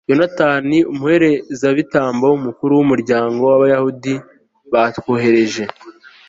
yonatani, 0.09 0.77
umuherezabitambo 0.93 2.27
mukuru 2.45 2.73
n'umuryango 2.77 3.41
w'abayahudi, 3.49 4.13
batwohereje 4.71 5.63